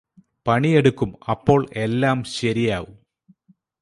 പണിയെടുക്കും 0.47 1.11
അപ്പോൾ 1.29 1.61
എല്ലാം 1.75 2.23
ശരിയാവും 2.31 2.95